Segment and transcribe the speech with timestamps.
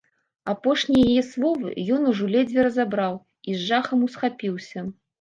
[0.53, 4.79] Апошнія яе словы ён ужо ледзьве разабраў і з жахам усхапіўся.